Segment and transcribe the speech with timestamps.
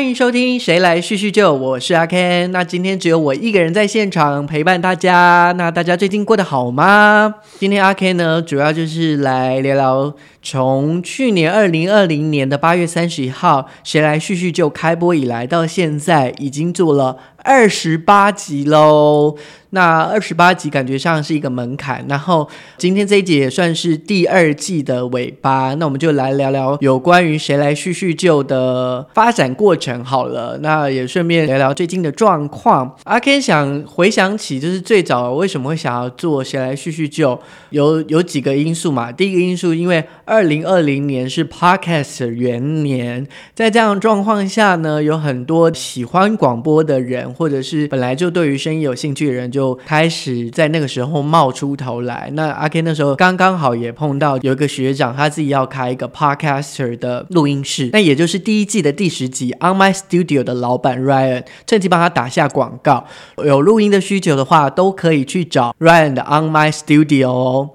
[0.00, 2.48] 欢迎收听《谁来叙叙旧》，我是阿 Ken。
[2.48, 5.52] 那今天只有我一个人在现场陪伴大家。
[5.58, 7.34] 那大家最近过得好吗？
[7.58, 19.36] 今天阿 Ken 呢，主要就是来聊聊从去年二零二零年的八月三十一号《谁来叙叙旧》开播以来，到现在已经做了二十八集喽。
[19.72, 30.58] 那二十八集感觉上是一个门槛，然后今天这一集也算是第二季的尾巴，那我们就来聊聊有关于谁来叙叙旧的发展过程好了。
[30.60, 32.96] 那也顺便聊聊最近的状况。
[33.04, 37.38] 阿 Ken 想回想起，就是最早为什么会想要做谁来叙叙旧，
[37.70, 39.12] 有有几个因素嘛。
[39.12, 49.70] 第一个因素，因为二零二零年是 Podcast 元年，在这样状况下呢，有很多喜欢广播的人，或者是本来就对于声音有兴趣的人就。
[49.86, 52.30] 开始在那个时候冒出头来。
[52.34, 63.06] 那阿 K 那时候刚刚好也碰到有一个学长，他自己要开一个 Podcaster 的录音室，那也就是第一季的第十集 On My Studio 的老板 Ryan，趁机帮他打下广告。
[63.44, 67.70] 有录音的需求的话，都可以去找 Ryan 的 On My Studio 哦。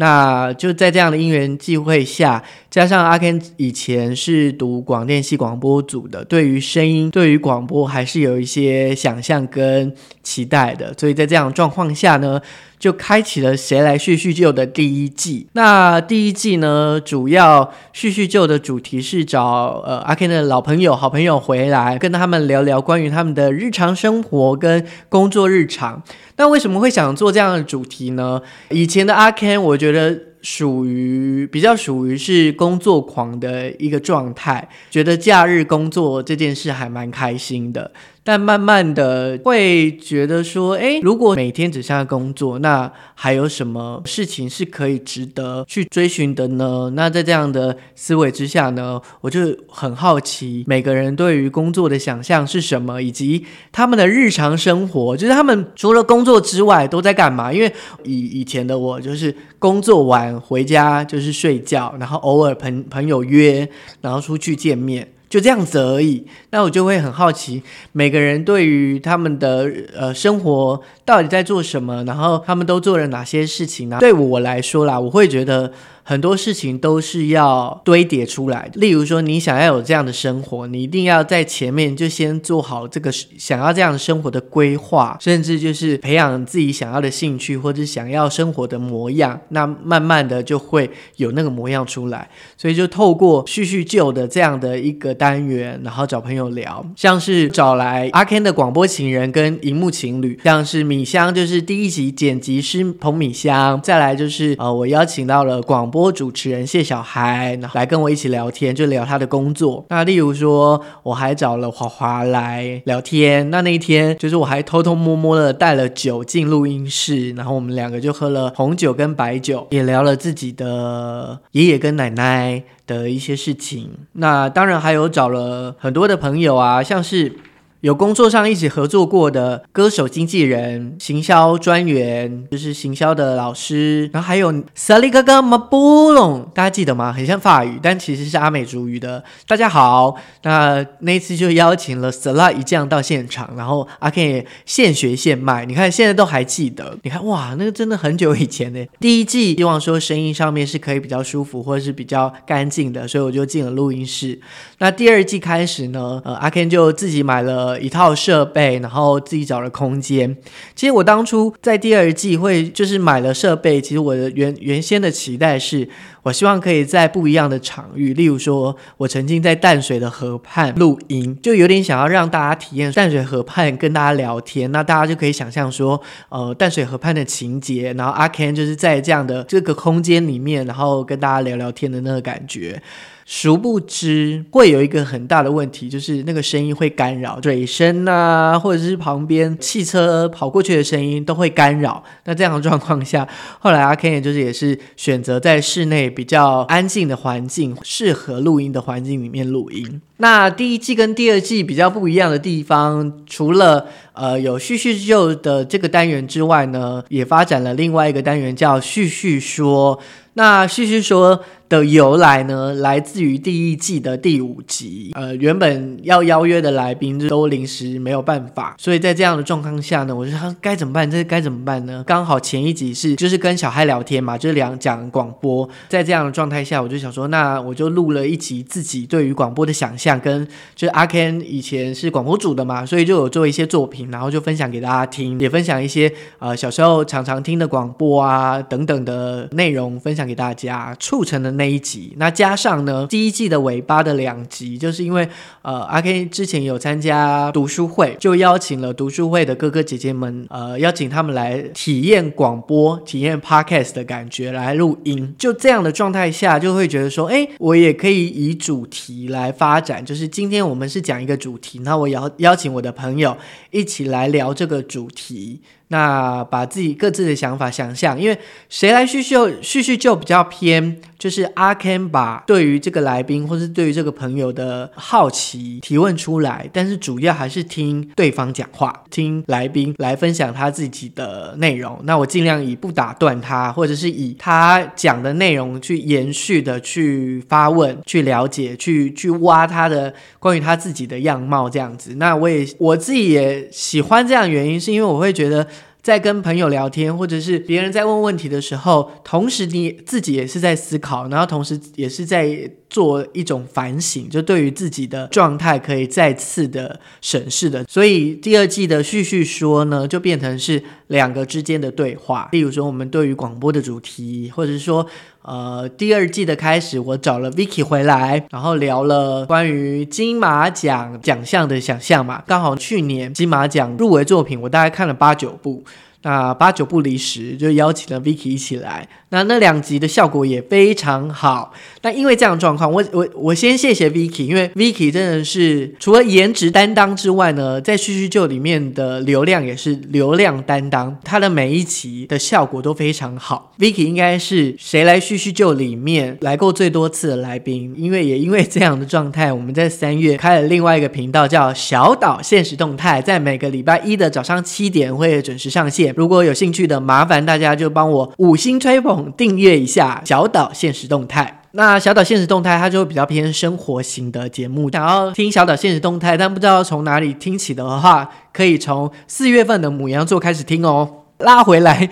[0.00, 12.38] 那就在这样的因缘际会下，加上阿 Ken 以前是读广电系广播组的，对于声音、对于广播还是有一些想象跟期待的，所以在这样状况下呢，
[12.78, 15.48] 就开启了《谁来叙叙旧》的第一季。
[15.54, 26.02] 那第一季呢，主要叙叙旧的主题是找呃阿 Ken 的老朋友、好朋友回来，跟他们聊聊关于他们的日常生活跟工作日常。
[26.36, 28.42] 那为什么会想做这样的主题呢？
[28.68, 30.16] 以前的阿 Ken，我觉得
[30.50, 37.92] 属于比较属于是工作狂的一个状态，觉得假日工作这件事还蛮开心的。
[38.28, 46.92] 但慢慢的会觉得说，哎，如果每天只剩下工作，那还有什么事情是可以值得去追寻的呢？
[46.94, 57.50] 那在这样的思维之下呢，我就很好奇每个人对于工作的想象是什么，以及他们的日常生活，就是他们除了工作之外都在干嘛？
[57.50, 57.72] 因为
[58.04, 63.66] 以以前的我就是工作完回家就是睡觉，然后偶尔朋朋友约，
[64.02, 65.08] 然后出去见面。
[65.28, 67.62] 就这样子而已，那我就会很好奇，
[67.92, 73.98] 每个人对于他们的呃生活到底在做什么，然后他们都做了哪些事情呢？
[74.00, 75.72] 对我来说啦，我会觉得。
[76.08, 78.80] 很多事情都是要堆叠出来的。
[78.80, 89.38] 例如说，你想要有这样的生活，你一定要在前面就先做好这个想要这样的生活的规划，甚至就是培养自己想要的兴趣或者想要生活的模样。
[89.50, 92.26] 那慢慢的就会有那个模样出来。
[92.56, 106.12] 所以就透过叙叙旧的这样的一个单元，然后找朋友聊，像是找来阿 Ken 的广播情人跟荧幕情侣，像是米香就是第一集剪辑师彭米香，再来就是呃我邀请到了广播。
[106.12, 109.84] 主持人谢小孩来跟我一起聊天，就聊他的工作。
[109.88, 113.50] 那例如说，我还找了华华来聊天。
[113.50, 123.90] 那那一天，就是我还偷偷摸摸的带了酒进录音室，然后我们两个就喝了红酒跟白酒，也聊了自己的爷爷跟奶奶的一些事情。
[124.14, 127.36] 那当然还有找了很多的朋友啊，像是。
[127.80, 137.12] 有工作上一起合作过的歌手、经纪人、行销专员，就是行销的老师，然后还有 Sally 哥哥 m a b l 大家记得吗？
[137.12, 139.22] 很像法语，但其实是阿美族语的。
[139.46, 145.64] 大家好，那那一次就邀请了 Sally 一将到现场，然后阿 Ken 也现学现卖。
[145.64, 148.84] 你看现在都还记得，你看哇，那个真的很久以前呢。
[148.98, 154.40] 第一季希望说声音上面是可以比较舒服，或者是比较干净的，所以我就进了录音室。
[154.78, 157.67] 那第二季开始呢，呃，阿 Ken 就自己买了。
[157.68, 160.34] 呃，一套设备，然后自己找了空间。
[160.74, 165.86] 其实我当初在第二季会就是买了设备，其实我的原原先的期待是，
[166.22, 176.00] 我希望可以在不一样的场域，例如说，我曾经在淡水的河畔录音，就有点想要让大家体验淡水河畔跟大家聊天，那大家就可以想象说，
[176.30, 182.80] 呃，淡水河畔的情节，然后阿 Ken 就是在这样的这个空间里面，然后跟大家聊聊天的那个感觉。
[183.30, 192.02] 殊不知会有一个很大的问题，就是那个声音会干扰水声啊，或者是旁边汽车跑过去的声音都会干扰。
[192.24, 193.28] 那这样的状况下，
[193.58, 200.00] 后来阿 Ken 就是也是选择在室内比较安静的环境，适合录音的环境里面录音。
[200.20, 203.86] 那第一季跟第二季比较不一样的地方，除了
[204.18, 209.98] 呃有叙叙旧的这个单元之外呢，也发展了另外一个单元叫叙叙说。
[210.34, 211.40] 那旭旭说。
[211.68, 215.10] 的由来呢，来自于第一季的第五集。
[215.14, 221.10] 呃，原本要邀约的来宾都临时没有办法，所以在这样的状况下呢，我就说该怎么办？
[221.10, 222.02] 这该怎么办呢？
[222.06, 225.68] 刚好前一集是就是跟小孩聊天嘛，就是两讲广播。
[225.90, 230.42] 在这样的状态下，我就想说，那我就录了一集自己对于广播的想象，跟
[230.74, 241.48] 就是阿 Ken 以前是广播组的嘛，所以就有做一些作品，然后就分享给大家听，也分享一些呃小时候常常听的广播啊等等的内容分享给大家，促成的。
[241.58, 245.28] 那一集，那加上呢，第一季的尾巴的两集，就是因为
[245.62, 255.34] 呃，阿 K 之前有参加读书会，就邀请了读书会的哥哥姐姐们，呃，邀请他们来体验广播、体验 Podcast 的感觉来录音。
[255.36, 263.36] 就这样的状态下，就会觉得说，哎，我也可以以主题来发展，就是今天我们是讲一个主题，那我邀邀请我的朋友
[263.70, 265.62] 一一起来聊这个主题。
[265.88, 268.38] 那把自己各自的想法想象，因为
[268.68, 281.98] 谁来叙叙叙叙就比较偏，就是阿 Ken 把对于这个来宾或是对于这个朋友的好奇提问出来，但是主要还是听对方讲话，听来宾来分享他自己的内容。
[282.04, 292.16] 那我尽量以不打断他，或者是以他讲的内容去延续的去发问、去了解、去去挖他的关于他自己的样貌这样子。
[292.16, 295.66] 那我也我自己也喜欢这样原因，是因为我会觉得。
[296.08, 302.58] 在跟朋友聊天，或者是别人在问问题的时候，同时你自己也是在思考，然后同时也是在
[302.88, 307.84] 做一种反省，就对于自己的状态可以再次的审视的。
[307.84, 312.48] 所以第二季的叙叙说呢，就变成是两个之间的对话。
[312.52, 315.06] 例如说，我们对于广播的主题，或者是说。
[315.42, 322.42] 呃，第二季的开始，我找了 Vicky 回来，然后聊了关于金马奖奖项的想象嘛。
[322.46, 325.82] 刚好去年金马奖入围作品，我大概看了八九部。
[326.22, 329.08] 那八九不离十，就邀请了 Vicky 一起来。
[329.30, 331.72] 那那两集的效果也非常好。
[332.02, 341.14] 那因为这样状况，我我我先谢谢 Vicky，因为 Vicky 真的是除了颜值担当之外呢，在叙叙旧里面的流量也是流量担当。
[341.22, 343.74] 他的每一集的效果都非常好。
[343.78, 347.94] Vicky 应该是谁来叙叙旧里面来过最多次的来宾。
[347.96, 356.07] 因为也因为这样的状态，我们在三月开了另外一个频道，叫小岛现实动态，在每个礼拜一的早上七点会准时上线。
[356.16, 361.62] 如果有兴趣的，麻烦大家就帮我五星吹捧，订阅一下小岛现实动态。
[361.72, 371.08] 那小岛现实动态它就比较偏生活型的节目，想要听小岛现实动态，但不知道从哪里听起的话，可以从四月份的母羊座开始听哦。
[371.38, 372.10] 拉回来。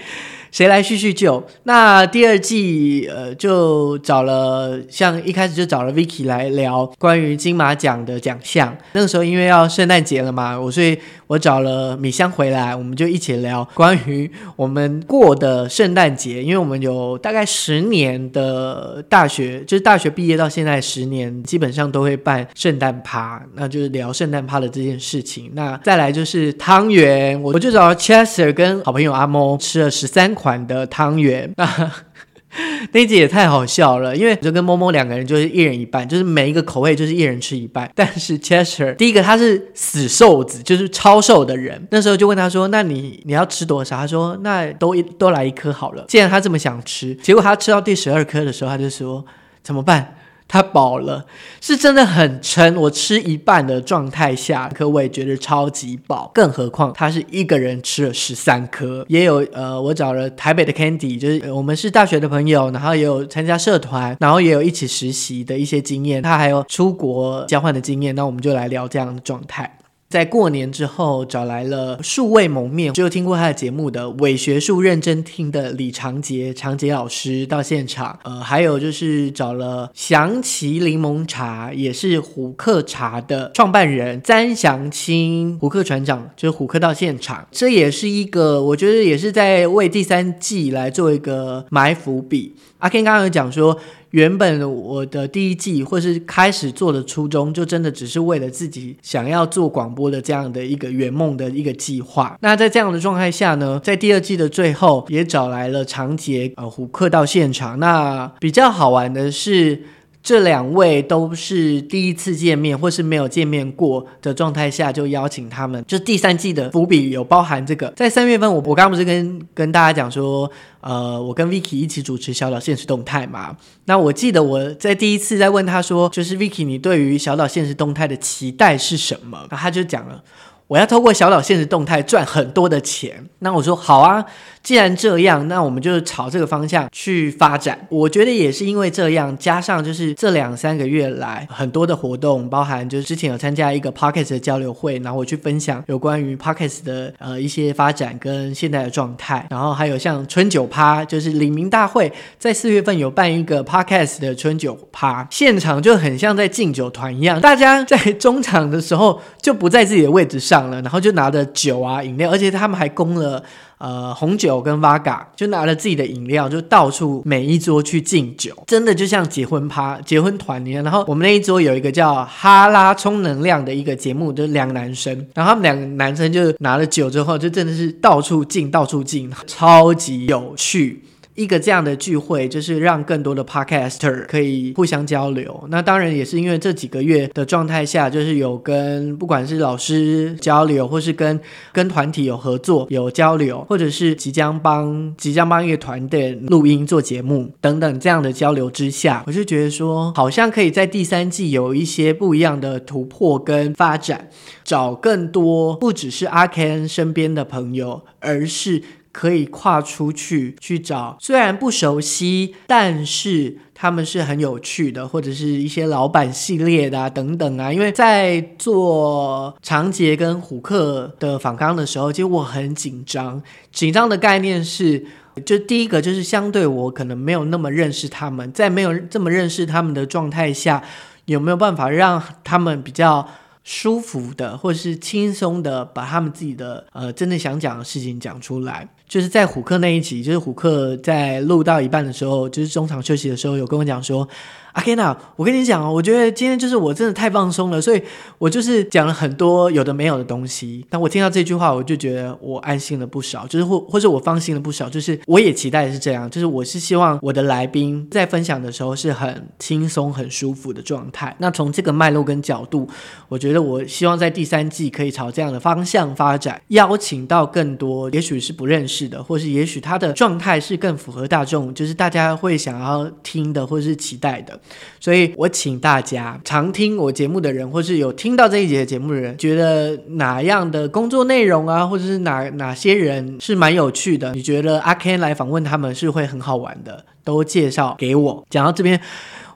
[0.56, 1.44] 谁来叙叙旧？
[1.64, 8.74] 那第二季呃，就找了像一开始就找了 Vicky 来聊关于金马奖的奖项。
[8.94, 16.42] 那个时候因为要圣诞节了嘛，我所以我找了米香回来，我们就一起聊关于我们过的圣诞节。
[16.42, 25.50] 因为我们有大概十年的大学，就是大学毕业到现在十年，基本上都会办圣诞趴，那就是聊圣诞趴的这件事情。
[25.52, 30.45] 那再来就是汤圆，我我就找了 Chester 跟好朋友阿猫吃了十三款。
[30.46, 31.92] 款的汤圆，那
[32.92, 37.90] 那集也太好笑了，因为就跟摸摸两个人就是一人一半，就是每一个口味就是一人吃一半。
[37.96, 49.26] 但是 Chester 第一个他是死瘦子，就是超瘦的人，那时候就问他说：“那你你要吃多少？”他说：“那都一都来一颗好了。”既然他这么想吃，结果他吃到第十二颗的时候，他就说
[49.64, 50.14] ：“怎么办？”
[50.48, 51.26] 它饱了，
[51.60, 52.76] 是真的很撑。
[52.76, 56.30] 我吃一半的状态下，可我也觉得超级饱。
[56.32, 59.04] 更何况他是一个人吃了十三颗。
[59.08, 66.22] 也有呃，我找了台北的 Candy，就是我们是大学的朋友，然后也有参加社团，然后也有一起实习的一些经验。
[66.22, 69.75] 他还有出国交换的经验，那我们就来聊这样的状态。
[70.08, 78.16] 在过年之后，找来了数位蒙面，只有听过他的节目的伪学术认真听的李长杰，长杰老师到现场。
[78.22, 87.46] 呃，还有就是找了祥奇柠檬茶，也是虎克茶的创办人詹祥清，虎克船长，就是虎克到现场。
[87.50, 92.54] 这也是一个，我觉得也是在为第三季来做一个埋伏笔。
[92.78, 93.76] 阿 Ken 刚刚有讲说。
[94.16, 102.34] 原本我的第一季或是开始做的初衷，就真的只是为了自己想要做广播的这样的一个圆梦的一个计划。
[102.40, 107.78] 那在这样的状态下呢，在第二季的最后也找来了长杰呃虎克到现场。
[107.78, 109.82] 那比较好玩的是。
[110.26, 115.84] 这两位都是第一次见面，或是没有见面过的状态下，就邀请他们。
[115.86, 123.56] 就第三季的伏笔有包含这个，在三月份，我我刚刚不是跟跟大家讲说，呃，我跟 Vicky 一起主持小岛现实动态嘛。
[123.84, 129.46] 那我记得我在第一次在问他说，就是 Vicky，你对于小岛现实动态的期待是什么？
[129.48, 130.24] 那他就讲了。
[130.68, 133.24] 我要透过小岛现实动态赚很多的钱。
[133.40, 134.24] 那我说好啊，
[134.62, 137.78] 既然这样，那我们就朝这个方向去发展。
[137.88, 153.76] 我觉得也是因为这样，加上就是这两三个月来很多的活动，包含就是之前有参加一个 p o c k e t 的交流会，然后我去分享有关于 p o c k e t 的呃一些发展跟现在的状态，然后还有像春酒趴，就是李明大会在四月份有办一个 p
[153.76, 163.42] o c k e t 的春酒趴，现场就很像在敬酒团一样，大家在中场的时候就不在自己的位置上然后就拿着酒啊饮料，而且他们还供了。
[163.78, 170.82] 呃，红酒跟 v 嘎就拿了自己的饮料，就到处每一桌去敬酒，真的就像结婚趴、结婚团一样。
[170.82, 181.04] 然后我们那一桌有一个叫哈拉充能量的一个节目，就是两个男生，然后他们两个男生就拿了酒之后，就真的是到处敬、到处敬，超级有趣。
[181.36, 185.64] 一个这样的聚会，就是让更多的 podcaster 可以互相交流。
[185.68, 191.38] 那当然也是因为这几个月的状态下，就是有跟不管是老师交流，或是跟
[191.72, 204.30] 跟团体有合作、有交流，或者是即将帮即将帮一个团队录音做节目等等这样的交流之下，我就觉得说，好像可以在第三季有一些不一样的突破跟发展，
[204.64, 208.82] 找更多不只是阿 Ken 身边的朋友，而是。
[209.16, 217.72] 可以跨出去去找，虽然不熟悉，但是他们是很有趣的，或者是一些老板系列的啊等等啊。
[217.72, 223.42] 因为在做长杰跟虎克的访纲的时候，其实我很紧张。
[223.72, 225.02] 紧张的概念是，
[225.46, 230.84] 就第一个就是相对我可能没有那么认识他们，在没有这么认识他们的状态下，
[231.24, 233.26] 有没有办法让他们比较。
[233.68, 238.88] 舒服的，或者是轻松的，把他们自己的呃真的想讲的事情讲出来。
[239.08, 244.28] 就是在虎克那一集，就是虎克在录到一半的时候，就是中场休息的时候，有跟我讲说。
[244.72, 248.02] 阿 k e n a，我跟你讲哦，我觉得今天就是我真的太放松了，所以
[248.36, 250.84] 我就是讲了很多有的没有的东西。
[250.90, 254.86] 但我听到这句话，我就觉得我安心了不少，就是或或者我放心了不少。
[254.86, 261.34] 就是我也期待是这样，就是我是希望我的来宾在分享的时候是很轻松、很舒服的状态。
[261.38, 262.86] 那从这个脉络跟角度，
[263.30, 274.58] 我觉得我希望在第三季可以朝这样的方向发展，邀请到更多，也许是不认识是的，或是也许他的状态是更符合大众，就是大家会想要听的，或是期待的。
[274.98, 288.46] 所以我请大家常听我节目的人，或是有听到这一节节目的人，觉得哪样的工作内容啊，或者是哪哪些人是蛮有趣的，你觉得阿 Ken 来访问他们是会很好玩的，都介绍给我。
[288.48, 289.00] 讲到这边，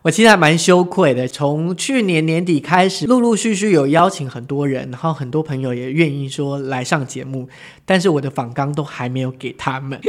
[0.02, 1.28] 我其实还蛮羞愧的。
[1.28, 7.49] 从去年年底开始，陆陆续续有邀请很多人，然后很多朋友也愿意说来上节目，
[7.85, 10.00] 但是我的访纲都还没有给他们。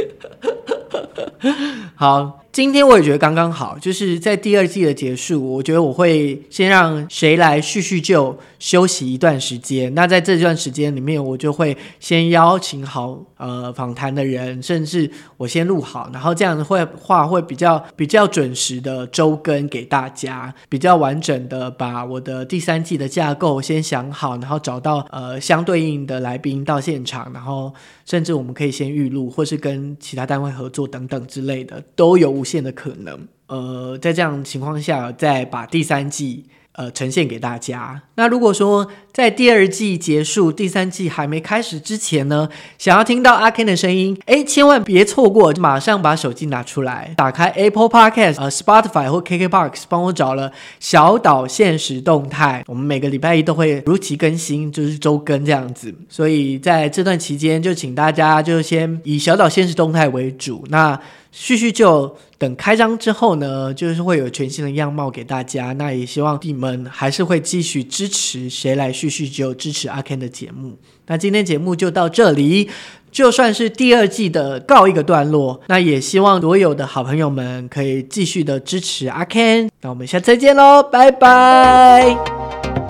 [1.94, 2.41] 好。
[2.52, 9.94] 今天我也觉得刚刚好，就是在第二季的结束，我觉得我会先让谁来叙叙旧，休息一段时间。
[9.94, 27.72] 那在这段时间里面，我就会先邀请好呃访谈的人，甚至我先录好，然后这样会话会比较比较准时的周更给大家，比较完整的把我的第三季的架构先想好，然后找到呃相对应的来宾到现场，然后
[28.04, 32.41] 甚至我们可以先预录，或是跟其他单位合作等等之类的，都有。
[32.42, 38.02] 无限的可能，呃，在这样情况下，再把第三季呃呈现给大家。
[38.16, 52.64] 那如果说在第二季结束、第三季还没开始之前呢，想要听到阿 Ken 的声音，哎，千万别错过，马上把手机拿出来，打开 Apple Podcast、呃 Spotify 或 KKBox，帮我找了小岛现实动态。
[52.66, 55.94] 我们每个礼拜一都会如期更新，就是周更这样子。
[56.08, 60.64] 所以在这段期间，就请大家就先以小岛现实动态为主。
[60.70, 60.98] 那
[61.32, 65.72] 叙叙旧，等开张之后呢，就是会有全新的样貌给大家。
[65.72, 70.76] 那也希望你们还是会继续支持谁来叙叙旧，支持阿 Ken 的节目。
[71.06, 72.68] 那今天节目就到这里，
[73.10, 75.60] 就算是第二季的告一个段落。
[75.68, 79.70] 那也希望所有的好朋友们可以继续的支持阿 Ken。
[79.80, 82.81] 那我们下次再见喽，拜拜。